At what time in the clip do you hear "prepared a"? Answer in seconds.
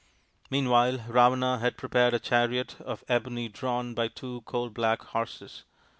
1.77-2.19